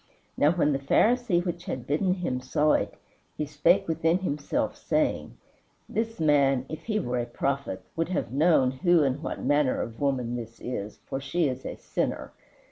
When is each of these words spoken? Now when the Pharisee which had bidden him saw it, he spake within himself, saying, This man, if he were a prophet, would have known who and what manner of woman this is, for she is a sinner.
Now 0.35 0.49
when 0.51 0.73
the 0.73 0.79
Pharisee 0.79 1.45
which 1.45 1.65
had 1.65 1.85
bidden 1.85 2.15
him 2.15 2.39
saw 2.41 2.71
it, 2.71 2.95
he 3.37 3.45
spake 3.45 3.87
within 3.87 4.17
himself, 4.17 4.75
saying, 4.75 5.37
This 5.87 6.19
man, 6.19 6.65
if 6.69 6.85
he 6.85 6.99
were 6.99 7.19
a 7.19 7.27
prophet, 7.27 7.83
would 7.95 8.09
have 8.09 8.31
known 8.31 8.71
who 8.71 9.03
and 9.03 9.21
what 9.21 9.43
manner 9.43 9.79
of 9.79 10.01
woman 10.01 10.35
this 10.37 10.59
is, 10.59 10.97
for 11.05 11.21
she 11.21 11.47
is 11.47 11.67
a 11.67 11.75
sinner. 11.75 12.31